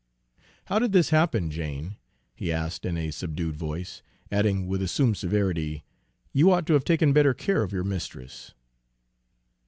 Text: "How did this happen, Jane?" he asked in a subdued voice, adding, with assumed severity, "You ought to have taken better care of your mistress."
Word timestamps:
"How 0.65 0.79
did 0.79 0.93
this 0.93 1.11
happen, 1.11 1.51
Jane?" 1.51 1.95
he 2.33 2.51
asked 2.51 2.87
in 2.87 2.97
a 2.97 3.11
subdued 3.11 3.55
voice, 3.55 4.01
adding, 4.31 4.65
with 4.65 4.81
assumed 4.81 5.15
severity, 5.17 5.83
"You 6.33 6.49
ought 6.49 6.65
to 6.65 6.73
have 6.73 6.83
taken 6.85 7.13
better 7.13 7.35
care 7.35 7.61
of 7.61 7.71
your 7.71 7.83
mistress." 7.83 8.55